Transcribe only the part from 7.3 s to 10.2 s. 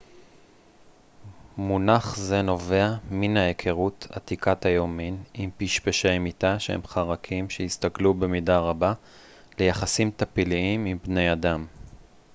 שהסתגלו במידה רבה ליחסים